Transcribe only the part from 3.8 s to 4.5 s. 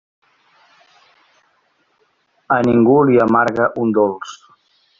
un dolç.